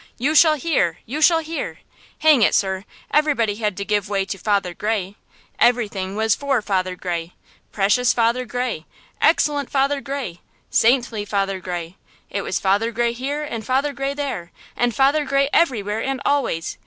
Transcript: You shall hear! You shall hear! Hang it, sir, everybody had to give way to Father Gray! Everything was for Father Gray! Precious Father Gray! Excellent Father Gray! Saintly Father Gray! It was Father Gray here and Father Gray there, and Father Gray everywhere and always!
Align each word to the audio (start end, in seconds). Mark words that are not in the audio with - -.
You 0.17 0.33
shall 0.33 0.55
hear! 0.55 0.97
You 1.05 1.21
shall 1.21 1.41
hear! 1.41 1.77
Hang 2.21 2.41
it, 2.41 2.55
sir, 2.55 2.85
everybody 3.11 3.57
had 3.57 3.77
to 3.77 3.85
give 3.85 4.09
way 4.09 4.25
to 4.25 4.39
Father 4.39 4.73
Gray! 4.73 5.13
Everything 5.59 6.15
was 6.15 6.33
for 6.33 6.59
Father 6.63 6.95
Gray! 6.95 7.33
Precious 7.71 8.11
Father 8.11 8.43
Gray! 8.47 8.87
Excellent 9.21 9.69
Father 9.69 10.01
Gray! 10.01 10.39
Saintly 10.71 11.23
Father 11.23 11.59
Gray! 11.59 11.97
It 12.31 12.41
was 12.41 12.59
Father 12.59 12.91
Gray 12.91 13.13
here 13.13 13.43
and 13.43 13.63
Father 13.63 13.93
Gray 13.93 14.15
there, 14.15 14.51
and 14.75 14.95
Father 14.95 15.23
Gray 15.23 15.51
everywhere 15.53 16.01
and 16.01 16.19
always! 16.25 16.79